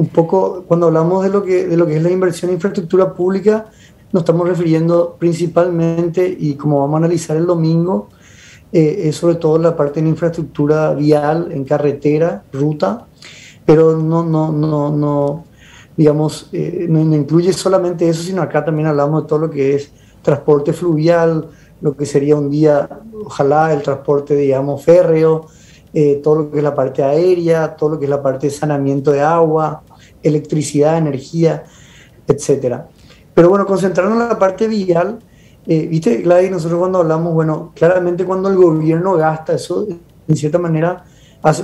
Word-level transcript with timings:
un 0.00 0.06
poco, 0.06 0.64
cuando 0.66 0.86
hablamos 0.86 1.22
de 1.22 1.28
lo 1.28 1.44
que, 1.44 1.66
de 1.66 1.76
lo 1.76 1.86
que 1.86 1.98
es 1.98 2.02
la 2.02 2.10
inversión 2.10 2.48
en 2.48 2.54
infraestructura 2.54 3.12
pública, 3.12 3.66
nos 4.12 4.22
estamos 4.22 4.48
refiriendo 4.48 5.14
principalmente, 5.18 6.26
y 6.26 6.54
como 6.54 6.80
vamos 6.80 6.94
a 6.94 7.04
analizar 7.04 7.36
el 7.36 7.44
domingo, 7.44 8.08
eh, 8.72 9.08
es 9.08 9.16
sobre 9.16 9.34
todo 9.34 9.58
la 9.58 9.76
parte 9.76 10.00
de 10.00 10.08
infraestructura 10.08 10.94
vial, 10.94 11.52
en 11.52 11.64
carretera, 11.64 12.44
ruta, 12.50 13.08
pero 13.66 13.94
no, 13.94 14.24
no, 14.24 14.50
no, 14.50 14.90
no 14.90 15.44
digamos, 15.98 16.48
eh, 16.54 16.86
no, 16.88 17.00
incluye 17.14 17.52
solamente 17.52 18.08
eso, 18.08 18.22
sino 18.22 18.40
acá 18.40 18.64
también 18.64 18.88
hablamos 18.88 19.24
de 19.24 19.28
todo 19.28 19.38
lo 19.38 19.50
que 19.50 19.74
es 19.74 19.92
transporte 20.22 20.72
fluvial, 20.72 21.46
lo 21.82 21.94
que 21.94 22.06
sería 22.06 22.36
un 22.36 22.48
día, 22.48 22.88
ojalá, 23.22 23.70
el 23.74 23.82
transporte, 23.82 24.34
digamos, 24.34 24.82
férreo, 24.82 25.48
eh, 25.92 26.20
todo 26.22 26.36
lo 26.36 26.50
que 26.50 26.56
es 26.56 26.64
la 26.64 26.74
parte 26.74 27.02
aérea, 27.02 27.76
todo 27.76 27.90
lo 27.90 27.98
que 27.98 28.06
es 28.06 28.10
la 28.10 28.22
parte 28.22 28.46
de 28.46 28.50
saneamiento 28.50 29.10
de 29.10 29.20
agua, 29.20 29.82
electricidad, 30.22 30.98
energía, 30.98 31.64
etcétera. 32.26 32.88
Pero 33.34 33.48
bueno, 33.48 33.66
concentrarnos 33.66 34.20
en 34.20 34.28
la 34.28 34.38
parte 34.38 34.68
vial, 34.68 35.18
eh, 35.66 35.86
viste, 35.86 36.16
Gladys, 36.18 36.50
nosotros 36.50 36.78
cuando 36.78 36.98
hablamos, 36.98 37.34
bueno, 37.34 37.72
claramente 37.74 38.24
cuando 38.24 38.48
el 38.48 38.56
gobierno 38.56 39.14
gasta 39.14 39.54
eso, 39.54 39.86
en 40.26 40.36
cierta 40.36 40.58
manera, 40.58 41.04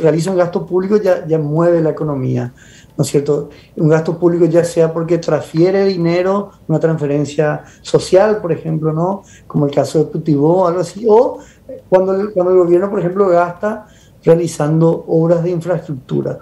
realiza 0.00 0.30
un 0.30 0.36
gasto 0.36 0.64
público, 0.64 0.96
ya, 0.96 1.26
ya 1.26 1.38
mueve 1.38 1.82
la 1.82 1.90
economía, 1.90 2.52
¿no 2.96 3.02
es 3.02 3.10
cierto? 3.10 3.50
Un 3.76 3.88
gasto 3.88 4.18
público 4.18 4.46
ya 4.46 4.64
sea 4.64 4.92
porque 4.92 5.18
transfiere 5.18 5.84
dinero, 5.84 6.52
una 6.66 6.80
transferencia 6.80 7.64
social, 7.82 8.38
por 8.40 8.52
ejemplo, 8.52 8.92
¿no? 8.92 9.22
Como 9.46 9.66
el 9.66 9.74
caso 9.74 9.98
de 9.98 10.04
Putibó 10.06 10.62
o 10.62 10.66
algo 10.66 10.80
así, 10.80 11.04
o 11.08 11.38
cuando 11.88 12.32
cuando 12.32 12.52
el 12.52 12.58
gobierno, 12.58 12.90
por 12.90 13.00
ejemplo, 13.00 13.28
gasta 13.28 13.86
realizando 14.26 15.04
obras 15.06 15.42
de 15.44 15.50
infraestructura. 15.50 16.40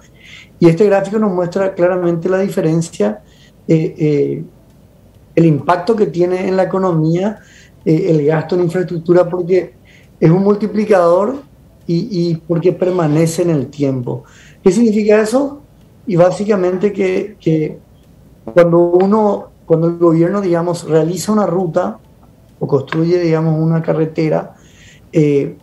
Y 0.58 0.68
este 0.68 0.86
gráfico 0.86 1.18
nos 1.18 1.32
muestra 1.32 1.74
claramente 1.74 2.28
la 2.28 2.38
diferencia, 2.38 3.22
eh, 3.68 3.94
eh, 3.98 4.44
el 5.34 5.44
impacto 5.44 5.94
que 5.94 6.06
tiene 6.06 6.48
en 6.48 6.56
la 6.56 6.62
economía 6.62 7.40
eh, 7.84 8.06
el 8.08 8.24
gasto 8.24 8.54
en 8.54 8.62
infraestructura, 8.62 9.28
porque 9.28 9.74
es 10.18 10.30
un 10.30 10.42
multiplicador 10.42 11.42
y, 11.86 12.36
porque 12.48 12.72
permanece 12.72 13.42
en 13.42 13.50
el 13.50 13.66
tiempo. 13.66 14.24
¿Qué 14.62 14.72
significa 14.72 15.20
eso? 15.20 15.60
Y 16.06 16.16
básicamente 16.16 16.94
que, 16.94 17.78
cuando 18.54 18.78
uno, 18.78 19.48
cuando 19.66 19.88
el 19.88 19.98
gobierno, 19.98 20.40
digamos, 20.40 20.88
realiza 20.88 21.32
una 21.32 21.46
ruta 21.46 21.98
o 22.58 22.66
construye, 22.66 23.18
digamos, 23.18 23.60
una 23.60 23.82
carretera, 23.82 24.54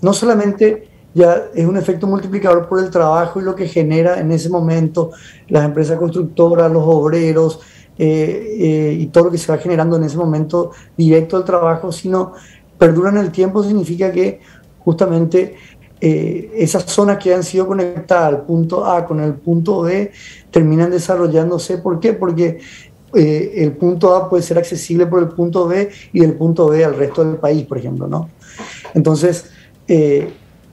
no 0.01 0.13
solamente 0.13 0.90
ya 1.13 1.49
es 1.53 1.65
un 1.65 1.77
efecto 1.77 2.07
multiplicador 2.07 2.67
por 2.67 2.79
el 2.79 2.89
trabajo 2.89 3.41
y 3.41 3.43
lo 3.43 3.55
que 3.55 3.67
genera 3.67 4.19
en 4.19 4.31
ese 4.31 4.49
momento 4.49 5.11
las 5.49 5.65
empresas 5.65 5.97
constructoras, 5.97 6.71
los 6.71 6.83
obreros 6.85 7.59
eh, 7.97 8.57
eh, 8.59 8.97
y 8.99 9.07
todo 9.07 9.25
lo 9.25 9.31
que 9.31 9.37
se 9.37 9.51
va 9.51 9.57
generando 9.57 9.97
en 9.97 10.03
ese 10.03 10.17
momento 10.17 10.71
directo 10.97 11.37
al 11.37 11.45
trabajo, 11.45 11.91
sino 11.91 12.33
perdura 12.77 13.09
en 13.09 13.17
el 13.17 13.31
tiempo, 13.31 13.63
significa 13.63 14.11
que 14.11 14.39
justamente 14.79 15.55
eh, 15.99 16.51
esas 16.55 16.85
zonas 16.85 17.17
que 17.19 17.33
han 17.33 17.43
sido 17.43 17.67
conectadas 17.67 18.29
al 18.29 18.41
punto 18.43 18.85
A 18.85 19.05
con 19.05 19.19
el 19.19 19.33
punto 19.35 19.81
B 19.81 20.11
terminan 20.49 20.89
desarrollándose. 20.89 21.77
¿Por 21.77 21.99
qué? 21.99 22.13
Porque 22.13 22.59
el 23.13 23.73
punto 23.73 24.15
A 24.15 24.29
puede 24.29 24.41
ser 24.41 24.57
accesible 24.57 25.05
por 25.05 25.19
el 25.19 25.27
punto 25.27 25.67
B 25.67 25.89
y 26.13 26.21
del 26.21 26.33
punto 26.33 26.69
B 26.69 26.85
al 26.85 26.95
resto 26.95 27.25
del 27.25 27.35
país, 27.35 27.65
por 27.65 27.77
ejemplo, 27.77 28.07
¿no? 28.07 28.29
Entonces, 28.93 29.51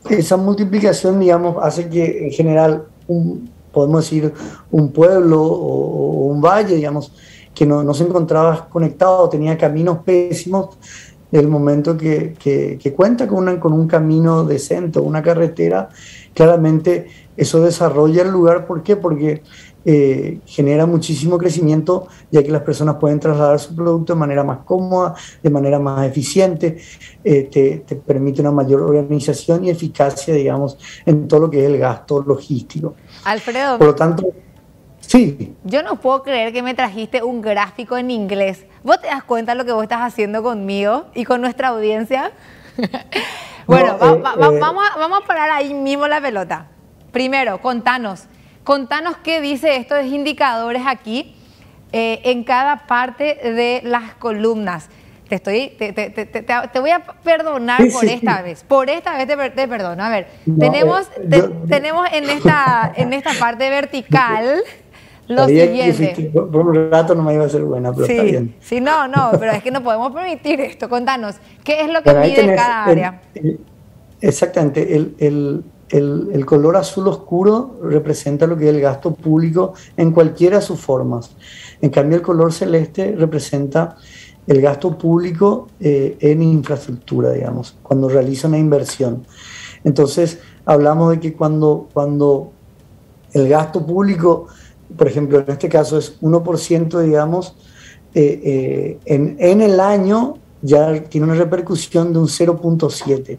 esa 0.09 0.37
multiplicación, 0.37 1.21
digamos, 1.21 1.57
hace 1.63 1.89
que 1.89 2.27
en 2.27 2.31
general, 2.31 2.85
podemos 3.73 4.05
decir, 4.05 4.33
un 4.71 4.93
pueblo 4.93 5.43
o, 5.43 6.27
un 6.27 6.41
valle, 6.41 6.77
digamos, 6.77 7.13
que 7.55 7.67
no, 7.67 7.93
se 7.95 8.05
encontraba 8.05 8.69
conectado, 8.69 9.29
tenía 9.29 9.59
caminos 9.59 9.99
pésimos, 10.05 10.79
el 11.31 11.47
momento 11.47 11.97
que, 11.97 12.35
que, 12.39 12.93
cuenta 12.95 13.27
con, 13.27 13.39
una, 13.39 13.61
con 13.61 13.73
un 13.75 13.87
camino 13.87 14.45
decente, 14.45 14.99
una 14.99 15.23
carretera, 15.23 15.91
claramente 16.33 17.09
eso 17.37 17.61
desarrolla 17.61 18.23
el 18.23 18.31
lugar. 18.31 18.67
¿Por 18.67 18.83
qué? 18.83 18.97
Porque 18.97 19.43
eh, 19.91 20.41
genera 20.45 20.85
muchísimo 20.85 21.39
crecimiento, 21.39 22.09
ya 22.31 22.43
que 22.43 22.51
las 22.51 22.61
personas 22.61 22.97
pueden 22.97 23.19
trasladar 23.19 23.59
su 23.59 23.75
producto 23.75 24.13
de 24.13 24.19
manera 24.19 24.45
más 24.45 24.59
cómoda, 24.59 25.15
de 25.43 25.49
manera 25.49 25.79
más 25.79 26.07
eficiente, 26.07 26.77
eh, 27.25 27.45
te, 27.51 27.97
permite 27.97 28.43
una 28.43 28.51
mayor 28.51 28.83
organización 28.83 29.65
y 29.65 29.71
eficacia, 29.71 30.35
digamos, 30.35 30.77
en 31.07 31.27
todo 31.27 31.41
lo 31.41 31.51
que 31.51 31.65
es 31.65 31.71
el 31.71 31.79
gasto 31.79 32.21
logístico. 32.21 32.97
Alfredo. 33.25 33.79
Por 33.79 33.87
lo 33.87 33.95
tanto, 33.95 34.27
sí. 35.01 35.57
Yo 35.65 35.83
no 35.83 35.99
puedo 35.99 36.23
creer 36.23 36.53
que 36.53 36.63
me 36.63 36.75
trajiste 36.75 37.23
un 37.23 37.41
gráfico 37.41 37.97
en 37.97 38.11
inglés. 38.11 38.67
¿Vos 38.85 39.01
te 39.01 39.07
das 39.07 39.25
cuenta 39.25 39.53
de 39.53 39.59
lo 39.59 39.65
que 39.65 39.73
vos 39.73 39.85
estás 39.85 40.03
haciendo 40.03 40.43
conmigo 40.43 41.07
y 41.15 41.25
con 41.25 41.41
nuestra 41.41 41.69
audiencia? 41.69 42.33
bueno, 43.67 43.95
eh, 43.95 44.21
vamos, 44.23 44.85
a, 44.85 44.99
vamos 44.99 45.21
a 45.23 45.27
parar 45.27 45.49
ahí 45.49 45.73
mismo 45.73 46.07
la 46.07 46.21
pelota. 46.21 46.69
Primero, 47.11 47.63
contanos. 47.63 48.29
Contanos 48.69 49.17
qué 49.23 49.41
dice 49.41 49.77
estos 49.77 50.05
indicadores 50.05 50.83
aquí 50.87 51.35
eh, 51.91 52.21
en 52.25 52.45
cada 52.45 52.87
parte 52.87 53.25
de 53.43 53.81
las 53.83 54.13
columnas. 54.17 54.91
Te, 55.27 55.37
estoy, 55.37 55.69
te, 55.79 56.79
voy 56.79 56.91
a 56.91 57.03
perdonar 57.25 57.81
por 57.91 58.05
esta 58.05 58.43
vez. 58.43 58.65
Por 58.65 58.91
esta 58.91 59.17
vez 59.17 59.27
te, 59.55 59.67
perdono. 59.67 60.05
A 60.05 60.11
ver, 60.11 60.27
tenemos, 60.59 61.09
eh, 61.17 61.49
tenemos 61.67 62.09
en 62.13 62.29
esta, 62.29 62.93
en 62.95 63.15
esta 63.15 63.31
parte 63.41 63.71
vertical 63.71 64.61
lo 65.29 65.47
siguiente. 65.47 66.31
por 66.35 66.67
un 66.67 66.91
rato 66.91 67.15
no 67.15 67.23
me 67.23 67.33
iba 67.33 67.47
a 67.47 67.49
ser 67.49 67.63
buena, 67.63 67.95
pero 67.95 68.07
sí, 68.07 68.13
está 68.13 68.23
bien. 68.23 68.55
Sí, 68.61 68.83
no, 68.83 69.09
no, 69.09 69.31
pero 69.41 69.53
es 69.53 69.63
que 69.63 69.71
no 69.71 69.83
podemos 69.83 70.13
permitir 70.13 70.61
esto. 70.61 70.91
Contanos, 70.91 71.37
¿qué 71.65 71.81
es 71.81 71.89
lo 71.91 72.03
que 72.03 72.13
mide 72.13 72.55
cada 72.55 72.85
área? 72.85 73.23
exactamente, 74.21 74.95
el, 74.95 75.15
el, 75.21 75.65
color 76.45 76.77
azul 76.77 77.09
oscuro 77.09 77.79
representa 77.83 78.47
lo 78.47 78.57
que 78.57 78.69
es 78.69 78.75
el 78.75 78.81
gasto 78.81 79.15
público 79.15 79.75
en 79.97 80.13
cualquiera 80.13 80.59
de 80.59 80.63
sus 80.63 80.81
formas. 80.81 81.31
En 81.81 81.91
cambio, 81.91 82.17
el 82.17 82.23
color 82.23 82.53
celeste 82.53 83.15
representa 83.17 83.97
el 84.47 84.61
gasto 84.61 84.97
público 84.97 85.69
eh, 85.79 86.17
en 86.21 86.43
infraestructura, 86.43 87.33
digamos, 87.33 87.77
cuando 87.83 88.09
realiza 88.09 88.49
una 88.49 88.59
inversión. 88.59 89.27
Entonces, 89.85 90.39
hablamos 90.65 91.11
de 91.11 91.21
que 91.21 91.35
cuando, 91.35 91.89
cuando 91.93 92.53
el 93.33 93.49
gasto 93.49 93.85
público, 93.85 94.47
por 94.97 95.07
ejemplo, 95.07 95.41
en 95.41 95.51
este 95.51 95.69
caso 95.69 95.99
es 95.99 96.19
1%, 96.21 97.01
digamos, 97.01 97.55
eh, 98.15 98.41
eh, 98.43 98.99
en, 99.05 99.37
en 99.39 99.61
el 99.61 99.81
año 99.81 100.39
ya 100.63 101.05
tiene 101.05 101.27
una 101.27 101.37
repercusión 101.37 102.13
de 102.13 102.19
un 102.19 102.27
0.7. 102.27 103.39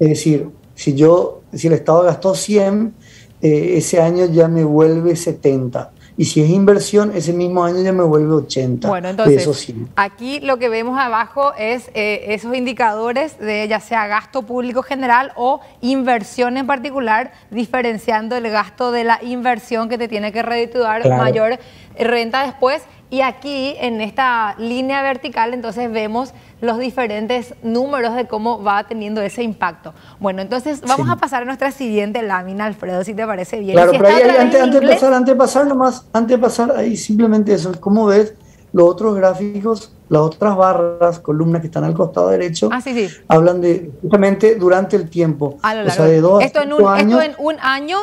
Es 0.00 0.08
decir, 0.08 0.48
si 0.74 0.94
yo, 0.94 1.42
si 1.52 1.66
el 1.66 1.74
Estado 1.74 2.02
gastó 2.02 2.34
100, 2.34 2.94
eh, 3.42 3.74
ese 3.76 4.00
año 4.00 4.26
ya 4.26 4.48
me 4.48 4.64
vuelve 4.64 5.16
70. 5.16 5.90
Y 6.16 6.26
si 6.26 6.42
es 6.42 6.50
inversión, 6.50 7.12
ese 7.14 7.32
mismo 7.32 7.64
año 7.64 7.80
ya 7.82 7.92
me 7.92 8.04
vuelve 8.04 8.34
80. 8.34 8.86
Bueno, 8.86 9.08
entonces, 9.08 9.74
aquí 9.96 10.40
lo 10.40 10.58
que 10.58 10.68
vemos 10.68 10.98
abajo 10.98 11.54
es 11.58 11.90
eh, 11.94 12.26
esos 12.28 12.54
indicadores 12.54 13.38
de 13.38 13.66
ya 13.66 13.80
sea 13.80 14.06
gasto 14.06 14.42
público 14.42 14.82
general 14.82 15.32
o 15.36 15.60
inversión 15.80 16.58
en 16.58 16.66
particular, 16.66 17.32
diferenciando 17.50 18.36
el 18.36 18.50
gasto 18.50 18.92
de 18.92 19.04
la 19.04 19.20
inversión 19.22 19.88
que 19.88 19.96
te 19.96 20.06
tiene 20.06 20.32
que 20.32 20.42
redituar 20.42 21.08
mayor 21.08 21.58
renta 21.98 22.44
después. 22.44 22.82
Y 23.12 23.20
aquí 23.20 23.74
en 23.78 24.00
esta 24.00 24.54
línea 24.56 25.02
vertical 25.02 25.52
entonces 25.52 25.92
vemos 25.92 26.32
los 26.62 26.78
diferentes 26.78 27.54
números 27.62 28.16
de 28.16 28.26
cómo 28.26 28.62
va 28.62 28.84
teniendo 28.84 29.20
ese 29.20 29.42
impacto. 29.42 29.92
Bueno, 30.18 30.40
entonces 30.40 30.80
vamos 30.80 31.10
a 31.10 31.16
pasar 31.16 31.42
a 31.42 31.44
nuestra 31.44 31.72
siguiente 31.72 32.22
lámina, 32.22 32.64
Alfredo, 32.64 33.04
si 33.04 33.12
te 33.12 33.26
parece 33.26 33.60
bien. 33.60 33.74
Claro, 33.74 33.92
pero 33.92 34.06
ahí, 34.06 34.22
antes, 34.38 34.72
de 34.72 34.80
pasar, 34.80 35.12
antes 35.12 35.34
de 35.34 35.38
pasar 35.38 35.66
nomás, 35.66 36.06
antes 36.14 36.38
de 36.38 36.42
pasar 36.42 36.74
ahí 36.74 36.96
simplemente 36.96 37.52
eso, 37.52 37.78
¿cómo 37.78 38.06
ves 38.06 38.32
los 38.72 38.88
otros 38.88 39.14
gráficos, 39.14 39.92
las 40.08 40.22
otras 40.22 40.56
barras, 40.56 41.18
columnas 41.18 41.60
que 41.60 41.66
están 41.66 41.84
al 41.84 41.92
costado 41.92 42.30
derecho, 42.30 42.70
ah, 42.72 42.80
sí, 42.80 42.94
sí. 42.94 43.14
hablan 43.28 43.60
de 43.60 43.90
justamente 44.00 44.54
durante 44.54 44.96
el 44.96 45.10
tiempo. 45.10 45.58
A 45.60 45.74
lo 45.74 45.82
largo. 45.82 45.92
O 45.92 45.96
sea, 45.96 46.06
de 46.06 46.20
dos 46.22 46.42
esto, 46.42 46.62
en 46.62 46.72
un, 46.72 46.86
años, 46.86 47.22
esto 47.22 47.42
en 47.42 47.46
un 47.46 47.56
año, 47.60 47.98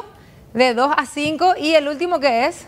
de 0.53 0.75
dos 0.75 0.91
a 0.95 1.07
cinco, 1.07 1.53
y 1.59 1.73
el 1.73 1.87
último 1.87 2.19
que 2.19 2.45
es 2.45 2.67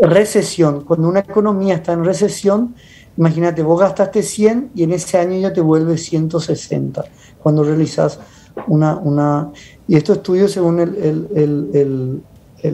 recesión. 0.00 0.84
Cuando 0.84 1.08
una 1.08 1.20
economía 1.20 1.74
está 1.74 1.92
en 1.92 2.04
recesión, 2.04 2.74
Imagínate, 3.16 3.62
vos 3.62 3.80
gastaste 3.80 4.22
100 4.22 4.72
y 4.74 4.82
en 4.82 4.92
ese 4.92 5.18
año 5.18 5.38
ya 5.38 5.52
te 5.52 5.60
vuelve 5.60 5.96
160 5.96 7.04
cuando 7.42 7.62
realizas 7.62 8.18
una... 8.66 8.96
una 8.96 9.50
y 9.86 9.96
esto 9.96 10.14
estudio 10.14 10.48
según 10.48 10.80
el, 10.80 12.22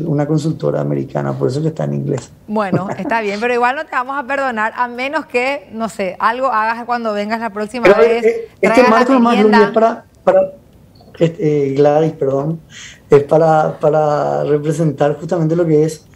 una 0.07 0.25
consultora 0.25 0.81
americana, 0.81 1.33
por 1.33 1.49
eso 1.49 1.61
que 1.61 1.69
está 1.69 1.85
en 1.85 1.95
inglés. 1.95 2.31
Bueno, 2.47 2.89
está 2.99 3.21
bien, 3.21 3.41
pero 3.41 3.53
igual 3.53 3.75
no 3.75 3.85
te 3.85 3.91
vamos 3.91 4.17
a 4.17 4.23
perdonar, 4.25 4.73
a 4.77 4.87
menos 4.87 5.27
que, 5.27 5.69
no 5.73 5.89
sé, 5.89 6.17
algo 6.21 6.47
hagas 6.47 6.85
cuando 6.85 7.13
vengas 7.13 7.41
la 7.41 7.51
próxima 7.51 7.93
vez. 7.95 8.25
Eh, 8.25 8.49
este 8.61 8.85
marco 8.85 9.19
más 9.19 9.37
es 9.37 9.71
para, 9.73 10.05
para 10.23 10.53
este, 11.19 11.73
eh, 11.73 11.75
Gladys, 11.75 12.13
perdón, 12.13 12.61
es 13.11 13.25
para, 13.25 13.79
para 13.81 14.45
representar 14.45 15.19
justamente 15.19 15.57
lo 15.57 15.67
que 15.67 15.85
es 15.85 16.07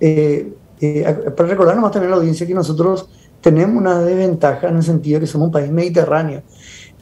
eh, 0.00 0.52
eh, 0.80 1.32
para 1.36 1.48
recordar 1.48 1.74
nomás 1.74 1.92
también 1.92 2.12
a 2.12 2.16
la 2.16 2.20
audiencia 2.20 2.46
que 2.46 2.54
nosotros 2.54 3.08
tenemos 3.40 3.76
una 3.76 4.00
desventaja 4.00 4.68
en 4.68 4.76
el 4.76 4.82
sentido 4.82 5.18
de 5.18 5.26
que 5.26 5.30
somos 5.30 5.46
un 5.46 5.52
país 5.52 5.70
mediterráneo. 5.70 6.42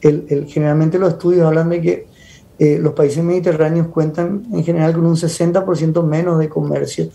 El, 0.01 0.45
generalmente 0.47 0.99
los 0.99 1.13
estudios 1.13 1.45
hablan 1.45 1.69
de 1.69 1.81
que 1.81 2.07
eh, 2.59 2.79
los 2.79 2.93
países 2.93 3.23
mediterráneos 3.23 3.87
cuentan 3.87 4.43
en 4.51 4.63
general 4.63 4.93
con 4.93 5.05
un 5.05 5.15
60% 5.15 6.03
menos 6.03 6.39
de 6.39 6.49
comercio 6.49 7.09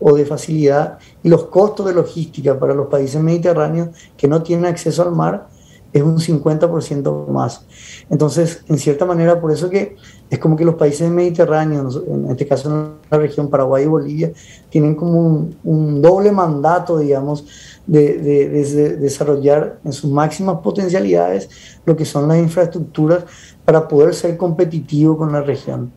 o 0.00 0.14
de 0.14 0.24
facilidad 0.24 0.98
y 1.22 1.28
los 1.28 1.46
costos 1.46 1.86
de 1.86 1.94
logística 1.94 2.58
para 2.58 2.74
los 2.74 2.86
países 2.86 3.20
mediterráneos 3.20 3.88
que 4.16 4.28
no 4.28 4.42
tienen 4.42 4.66
acceso 4.66 5.02
al 5.02 5.12
mar 5.12 5.48
es 5.92 6.02
un 6.02 6.18
50% 6.18 7.28
más. 7.28 7.64
Entonces, 8.10 8.62
en 8.68 8.78
cierta 8.78 9.04
manera, 9.04 9.40
por 9.40 9.50
eso 9.52 9.70
que 9.70 9.96
es 10.30 10.38
como 10.38 10.56
que 10.56 10.64
los 10.64 10.74
países 10.74 11.10
mediterráneos, 11.10 12.02
en 12.06 12.30
este 12.30 12.46
caso 12.46 12.70
en 12.70 12.92
la 13.10 13.18
región 13.18 13.48
Paraguay 13.48 13.84
y 13.84 13.88
Bolivia, 13.88 14.32
tienen 14.68 14.94
como 14.94 15.48
un, 15.64 16.02
doble 16.02 16.30
mandato, 16.30 16.98
digamos, 16.98 17.46
de, 17.86 18.18
de, 18.18 18.96
desarrollar 18.96 19.78
en 19.84 19.92
sus 19.92 20.10
máximas 20.10 20.58
potencialidades 20.62 21.48
lo 21.86 21.96
que 21.96 22.04
son 22.04 22.28
las 22.28 22.38
infraestructuras 22.38 23.24
para 23.64 23.88
poder 23.88 24.14
ser 24.14 24.36
competitivo 24.36 25.16
con 25.16 25.32
la 25.32 25.40
región. 25.40 25.92